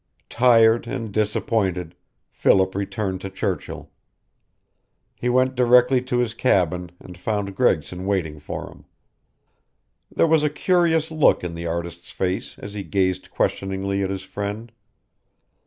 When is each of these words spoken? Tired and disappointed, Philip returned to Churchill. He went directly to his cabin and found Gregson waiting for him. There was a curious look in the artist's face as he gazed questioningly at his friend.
Tired 0.31 0.87
and 0.87 1.11
disappointed, 1.11 1.93
Philip 2.31 2.73
returned 2.73 3.21
to 3.21 3.29
Churchill. 3.29 3.91
He 5.13 5.29
went 5.29 5.53
directly 5.53 6.01
to 6.01 6.17
his 6.17 6.33
cabin 6.33 6.89
and 6.99 7.15
found 7.15 7.55
Gregson 7.55 8.07
waiting 8.07 8.39
for 8.39 8.67
him. 8.71 8.85
There 10.11 10.25
was 10.25 10.41
a 10.41 10.49
curious 10.49 11.11
look 11.11 11.43
in 11.43 11.53
the 11.53 11.67
artist's 11.67 12.09
face 12.09 12.57
as 12.57 12.73
he 12.73 12.81
gazed 12.81 13.29
questioningly 13.29 14.01
at 14.01 14.09
his 14.09 14.23
friend. 14.23 14.71